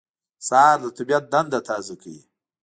[0.47, 2.23] سهار د طبیعت دنده تازه کوي.